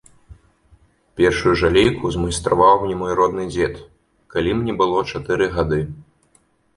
[1.19, 3.75] Першую жалейку змайстраваў мне мой родны дзед,
[4.37, 5.79] калі мне было чатыры гады.